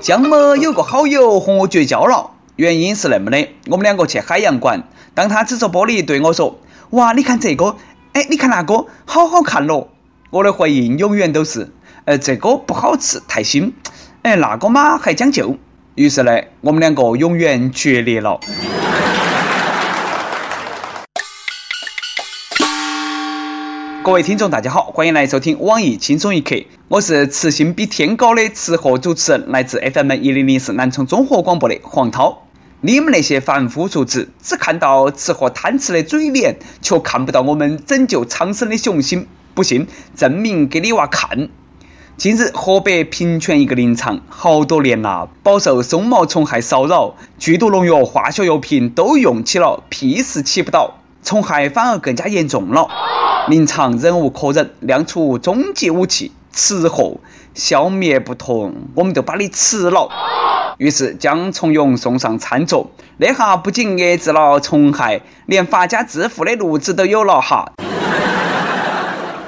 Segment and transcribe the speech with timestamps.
[0.00, 4.82] 江某有个好友和我绝交了，原因是那么的：我们两个去海洋馆，
[5.14, 6.58] 当他指着玻璃对我说
[6.90, 7.76] ：“哇，你看这个，
[8.12, 9.88] 哎，你看那个，好好看咯。”
[10.30, 11.70] 我的回应永远都是
[12.06, 13.72] ：“呃，这个不好吃，太腥。
[14.22, 15.56] 哎，那个嘛还将就。”
[15.94, 18.40] 于是呢，我们两个永远决裂了。
[24.04, 26.56] 各位听众，大家好，欢迎来收听网易轻松一刻，
[26.88, 32.42] 我是磁性比天高的吃货主持人，来自 FM 一零零四南充综合广播的黄涛。
[32.80, 39.28] 你们那些凡夫俗子，只看到吃货贪吃的嘴脸，却看不到我们拯救苍生的雄心。
[39.54, 41.48] 不信，证明给你娃看。
[42.16, 52.88] 近日，河北平泉一个林场，好多年了，饱受松毛虫害骚扰，剧毒农药、化学药品都用起了，屁事起不到，虫害反而更加严重了。
[53.48, 57.16] 林场忍无可忍，亮出终极武器——吃货，
[57.54, 60.08] 消灭不同，我们就把你吃了。
[60.78, 67.72] 于是将虫蛹送上餐桌，那下不仅遏制了虫害，连发家致富的路子都有了哈。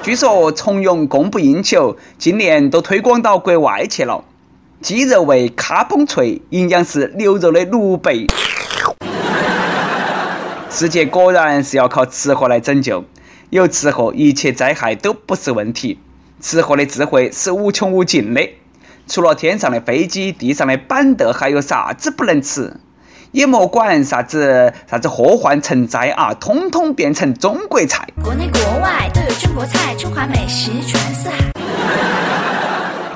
[0.01, 4.23] 据说虫蛹供不应求，今年都推广到国外去了。
[4.81, 8.27] 鸡肉味卡嘣脆，营养是牛肉的六倍。
[10.77, 13.05] 世界果然是要靠吃货来拯救。
[13.49, 15.97] 有吃货，一切灾害都不是问题。
[16.41, 18.49] 吃货的智慧是无穷无尽的。
[19.07, 22.75] 除了天上的飞机、地上的板凳，还有啥子不能吃？
[23.31, 28.05] 也莫管啥子啥子祸患成灾啊，通通变成中国菜。
[28.21, 31.37] 国内国外都有中国菜，中华美食传四海。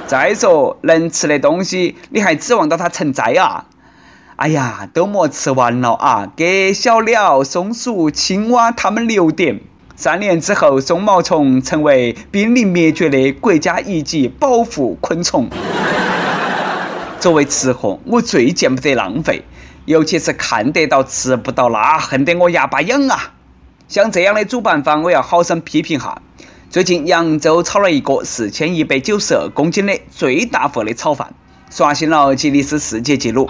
[0.07, 3.65] 再说能吃的东西，你还指望到它成灾啊？
[4.39, 9.59] 哎呀，都莫吃完了啊，给小鸟、松鼠、青蛙它们留点。
[9.97, 15.49] 三年之后，松毛虫成为濒临灭绝的国家一级保护昆虫。
[17.19, 19.43] 作为吃货，我最见不得浪费，
[19.83, 23.33] 尤其是看得到吃不到，那恨得我牙巴痒啊！
[23.89, 26.21] 像这样的主办方，我要好生批评哈。
[26.69, 31.33] 最近扬州炒了一个四千一百九十二公斤的最大份的炒饭，
[31.69, 33.49] 刷新了吉尼斯世界纪录。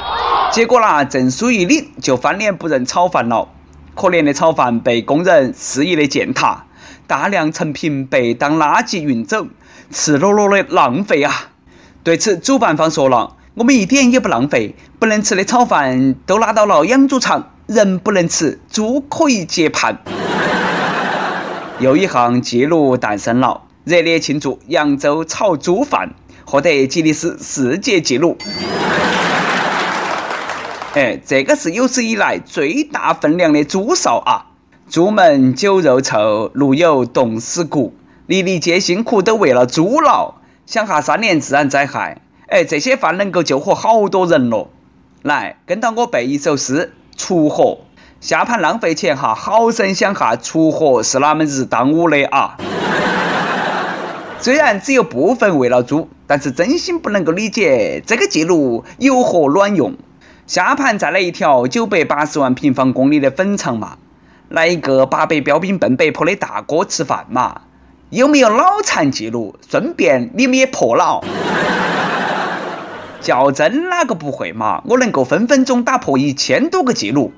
[0.51, 3.47] 结果呢，证书一领就翻脸不认炒饭了。
[3.95, 6.65] 可怜的炒饭被工人肆意的践踏，
[7.05, 9.47] 大量成品被当垃圾运走，
[9.91, 11.49] 赤裸裸的浪费啊！
[12.01, 20.01] 对此，主办方说了：“我们一点也不浪费，不能吃的炒饭都拉到了养猪场，人不能吃，猪可以接盘。”
[21.79, 26.13] 又一项纪录诞生了，热烈庆祝扬州炒猪饭
[26.49, 28.35] 获得吉尼斯世界纪录。
[30.95, 34.47] 哎，这个是有史以来最大分量的猪臊啊！
[34.89, 37.93] 猪门酒肉臭，路有冻死骨，
[38.25, 40.33] 粒粒皆辛苦都为了猪劳。
[40.65, 44.69] 想下三年自然灾害，哎，这些饭能够救活好多人了。
[45.21, 47.81] 来，跟到我背一首诗：锄禾，
[48.19, 52.57] 下盘浪费钱哈，好生想下锄禾是哪门子当午的啊？
[54.41, 59.95] 虽然只有部分为了猪，但是真心不能够理解这个记录有何卵用。
[60.45, 63.97] 下盘再来一条九百八十万平方公里的粉肠嘛，
[64.49, 67.61] 来一个八百标兵奔北坡的大哥吃饭嘛，
[68.11, 69.55] 有没有脑残记录？
[69.67, 71.19] 顺便你们也破了。
[73.19, 74.83] 较真哪个不会嘛？
[74.85, 77.33] 我能够分分钟打破一千多个记录。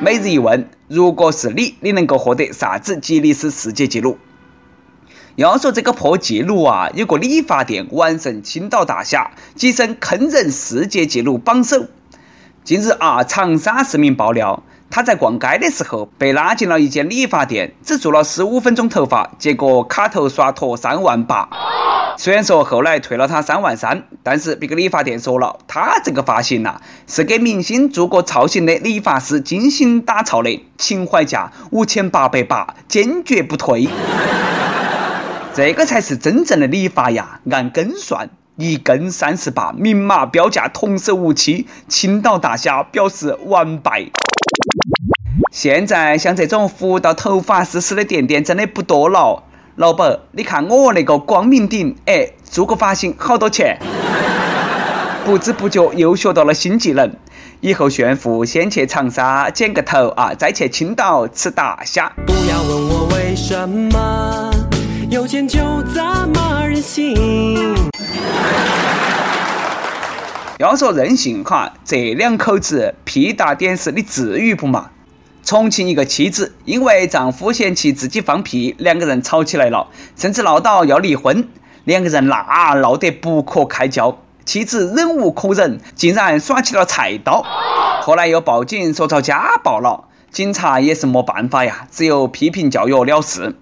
[0.00, 4.16] 每日一问：如果是你，你能够获得啥子吉尼斯世界纪录？
[5.36, 11.84] 要说这个破纪录啊，有个理发店完胜青岛大侠，跻身坑人世界纪录榜首。
[12.64, 21.46] 近日啊，长沙市民爆料，他在逛街的时候被拉进了一间理发店，只做了十五分钟头发，结果卡头刷脱三万八。
[22.16, 33.86] 虽然说后来退了他三万三，但是别个理发店说了，他这个发型呐，是给明星做过造型的理发师精心打造的，情怀价五千八百八，坚决不退。
[35.56, 37.40] 这个才是真正的理发呀！
[37.50, 41.66] 按根算，一根三十八，明码标价，童叟无欺。
[41.88, 44.04] 青岛大侠表示完败。
[45.50, 49.44] 现在像这种服务到头发丝丝的店店真的不多了。
[49.76, 53.78] 老板，你看我那个光明顶，哎，做个发型好多钱？
[55.24, 57.10] 不知不觉又学到了新技能，
[57.62, 62.12] 以后炫富先去长沙剪个头啊，再去青岛吃大虾。
[62.26, 64.65] 不要问我为什么。
[65.08, 65.60] 有钱就
[65.94, 67.14] 这么任性。
[70.58, 74.90] 要说任性哈，这两口子屁大点事，你至于不嘛？
[75.44, 79.86] 重庆一个妻子因为丈夫嫌弃自己放屁，两个人吵起来了，
[80.16, 81.48] 甚至闹到要离婚。
[81.84, 87.44] 两个人那闹得不可开交，妻子忍无可忍，竟然耍起了菜刀。
[88.02, 93.54] 后来又报警说遭家暴了，警察也是没办法呀，只有批评教育了事。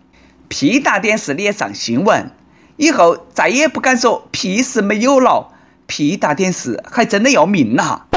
[0.48, 2.30] 屁大点事你也上新闻，
[2.76, 5.48] 以后再也不敢说屁事没有了，
[5.86, 8.02] 屁大点事还真的要命呐！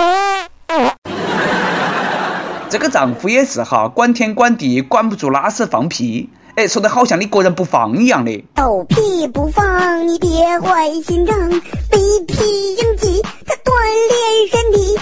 [2.70, 6.30] 这个丈夫也是哈，管天管地，管不住拉屎放屁。
[6.56, 8.44] 哎，说的好像你个人不放一样的。
[8.56, 11.50] 狗屁不放，你别坏心肠。
[11.90, 11.98] 被
[12.28, 13.72] 屁应急，它锻
[14.10, 15.00] 炼身体。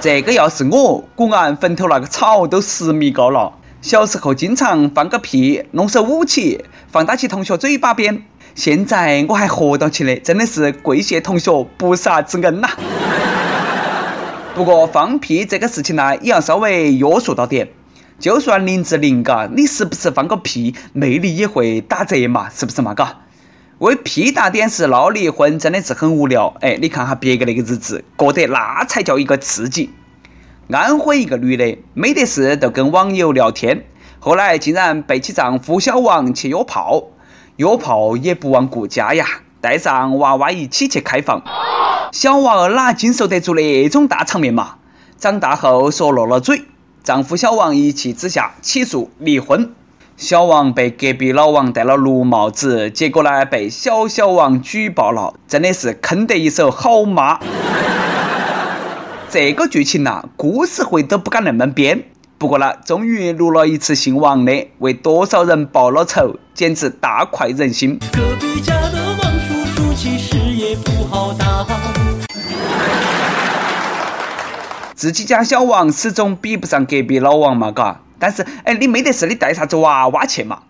[0.00, 3.52] 这个要是我，古安坟头那个草都十米高了。
[3.80, 8.24] 小时候经常放个屁，弄手捂起，放到起同学嘴巴边。
[8.56, 12.68] 现在我还活到起嘞，真的是跪谢同学不杀之恩呐。
[14.56, 17.68] 不过放屁这个事情呢，也要稍微约束到点。
[18.18, 22.92] 就算林志玲嘎，你时不时放个屁，魅力也会打折嘛，是不是嘛？
[22.94, 23.20] 嘎，
[23.78, 26.52] 为屁大点事闹离婚真的是很无聊。
[26.60, 29.90] 哎，你看哈别个那个日子过得那才叫一个刺激。
[30.76, 33.86] 安徽一个女的没得事就跟网友聊天，
[34.18, 37.04] 后来竟然背起丈夫小王去约炮，
[37.56, 39.24] 约炮也不忘顾家呀，
[39.62, 41.42] 带上娃娃一起去开房。
[42.12, 44.76] 小娃儿哪经受得住那种大场面嘛？
[45.18, 46.62] 长大后说漏了嘴。
[47.02, 49.72] 丈夫小王一气之下起诉离婚，
[50.18, 57.40] 小王被隔壁老王戴了绿帽子，结果呢被小小王举报了，真的是坑得一手好妈。
[59.30, 62.02] 这个剧情呐，故事会都不敢那么编。
[62.38, 67.98] 不过呢，终于录了一次姓王的，为多少人报了仇，简直大快人心。
[68.10, 71.66] 隔壁家的王叔叔其实也不好当。
[74.94, 78.00] 自己家小王始终比不上隔壁老王嘛，嘎。
[78.18, 80.60] 但是，哎，你没得事，你带啥子娃娃去嘛？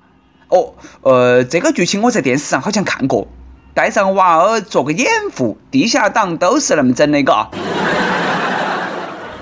[0.48, 3.28] 哦，呃，这个剧情我在电视上好像看过，
[3.72, 5.06] 带上娃儿做个掩
[5.36, 7.48] 护，地下党都是那么整的，嘎。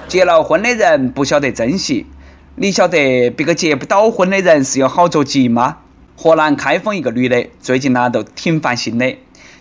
[0.09, 2.07] 结了婚的人不晓得珍惜，
[2.55, 5.79] 你晓得别个结不到婚的人是有好着急吗？
[6.17, 9.17] 河南开封一个女的最近呢都挺烦心的，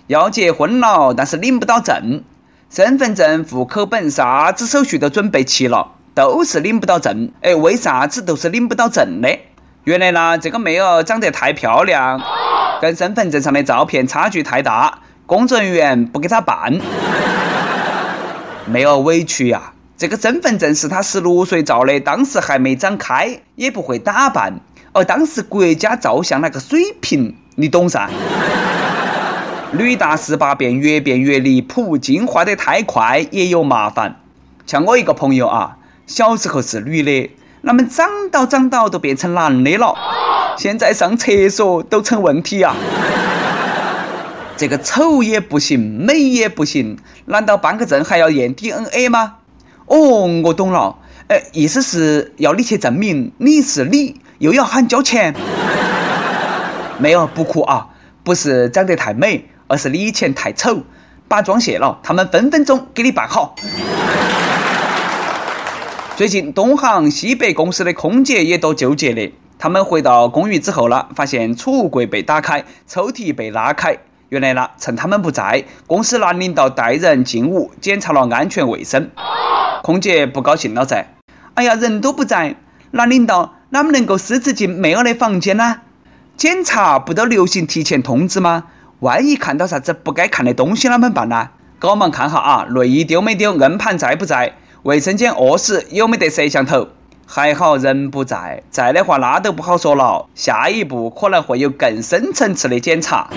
[0.06, 2.24] 要结婚了，但是领不到证。
[2.70, 7.32] 身份证、户口本，啥子手续都准备齐了，都是领不到证。
[7.42, 9.28] 哎，为啥子都是领不到证呢？
[9.86, 12.22] 原来呢，这个妹儿长得太漂亮，
[12.80, 16.80] 跟身份证上的照片差距太大，工作人员不给她办。
[18.68, 24.60] 妹儿委屈呀，这个身份证是他十六岁照的，当时还没长开，也不会打扮，
[24.92, 28.10] 而当时国家照相那个水平，你懂噻？
[29.72, 34.20] 女大十八变，越变越离谱，进化得太快也有麻烦。
[34.66, 37.32] 像我一个朋友啊，小时候是女的，
[37.62, 39.96] 那么长到长到都变成男的了，
[40.60, 42.76] 现在上厕所都成问题啊。
[44.58, 49.36] 这个丑也不行，美也不行，难道办个证还要验 DNA 吗？
[49.88, 50.98] 哦，我懂了，
[51.28, 55.34] 哎，意思是要你去证明你是你，又要喊交钱。
[56.98, 57.88] 没有，不哭啊，
[58.24, 59.50] 不是长得太美。
[59.68, 60.84] 而是你以前太丑，
[61.28, 63.56] 把妆卸了，他们分分钟给你办好。
[66.16, 73.98] 最近东航西北公司的空姐也多纠结的，他们回到公寓之后呢，发现储物柜被打开，抽屉被拉开。
[74.30, 79.10] 原来呢，趁他们不在，公司男领导带人进屋检查了安全卫生。
[79.84, 81.06] 空姐不高兴了噻，
[81.54, 82.56] 哎呀，人都不在，
[82.92, 85.82] 男领导哪么能够私自进妹儿的房间呢？
[86.36, 88.66] 检查不都流行提前通知吗？
[89.00, 91.50] 万一看到啥子不该看的东西，啷们办呢？
[91.80, 94.54] 赶忙看哈啊，内衣丢没丢，硬盘在不在，
[94.84, 96.88] 卫生间卧室有没得摄像头？
[97.28, 100.28] 还好人不在，在的话那都不好说了。
[100.36, 103.30] 下一步可能会有更深层次的检查。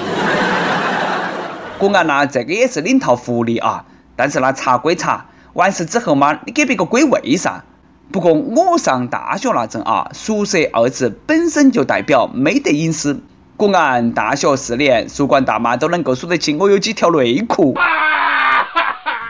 [1.79, 3.85] 果然呐，这个也是领套福利啊。
[4.17, 7.63] 但是那查归查，完事之后嘛，你给别个归位噻。
[8.11, 13.23] 不过我上大学那阵啊，宿舍二字本身就代表没得隐私。
[13.57, 17.77] 果然，大学四年，宿管大妈都能够数得清我有几条内裤。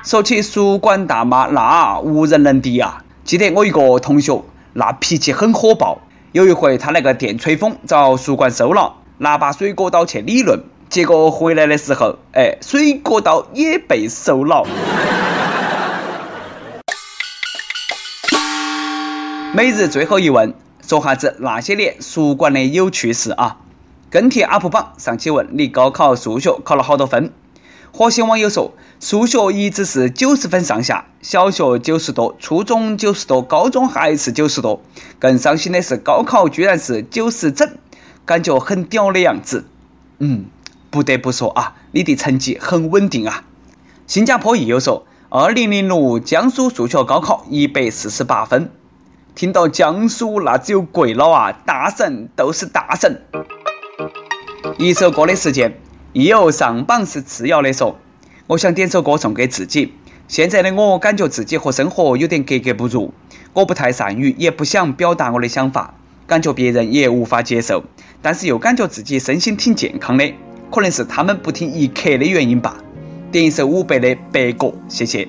[0.02, 3.02] 说起宿管大妈，那无人能敌啊！
[3.24, 5.98] 记得我一个同学，那脾气很火爆。
[6.32, 14.66] 有一回，他那个电吹风遭宿管收了，拿把水果刀去理论，结果回来的时候，哎，水果刀也被收了。
[19.52, 20.54] 每日最后一问，
[20.86, 23.58] 说哈子那些年宿管的有趣事啊！
[24.08, 27.32] 跟帖 UP 榜上期问你高考数学考了好多分？
[27.92, 34.80] 火星网友说数学一直是九十分上下，小学九十多，初中九十多，高中还是九十多。
[35.18, 37.76] 更伤心的是高考居然是九十整，
[38.24, 39.66] 感觉很屌的样子。
[40.20, 40.46] 嗯，
[40.90, 43.44] 不得不说啊，你的成绩很稳定啊。
[44.06, 48.70] 新加坡益友说，二零零六江苏数学高考一百四十八分。
[49.34, 51.52] 听到江苏，那只有跪了啊！
[51.52, 53.22] 大神都是大神。
[54.78, 55.78] 一首歌的时间，
[56.12, 57.96] 益友上榜是次要的说，
[58.48, 59.92] 我想点首歌送给自己。
[60.26, 63.12] 现在的我感觉自己和生活有点格格不入，
[63.52, 65.94] 我不太善于，也不想表达我的想法，
[66.26, 67.84] 感觉别人也无法接受，
[68.20, 70.34] 但是又感觉自己身心挺健康的，
[70.70, 72.76] 可能是他们不听一刻的原因吧。
[73.30, 75.26] 点一首伍佰的《白鸽》，谢谢。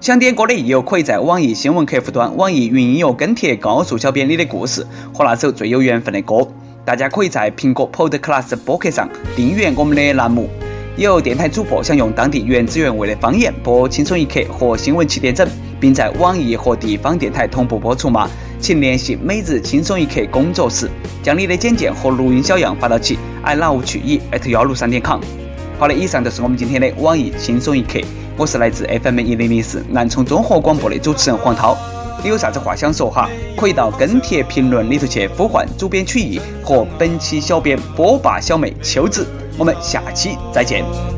[0.00, 6.46] 想点歌的益友，可以在网易新闻客户端、网易云音乐跟帖告诉小编你的故事和那首最有缘分的歌。
[6.84, 10.48] 大家可以在苹果 Podcast 播客上订阅我们的栏目。
[10.96, 15.48] 有电台主播想用当地原汁原味的方言播《轻松一刻》和新闻七点整，
[15.78, 18.28] 并在网易和地方电台同步播出吗？
[18.60, 20.90] 请联系每日轻松一刻工作室，
[21.22, 25.20] 将你的简介和录音小样发到其 i love 曲艺 at 幺六三点 com。
[25.78, 28.00] 好的，以上就是我们今天的网易轻松一刻。
[28.36, 31.76] 我是来自 FM 一零零四南充综合广播的主持人黄涛，
[32.22, 33.28] 你有啥子话想说哈？
[33.56, 41.17] 可以到跟帖评论里头去呼唤主编曲艺和本期小编波霸小妹秋子，我们下期再见。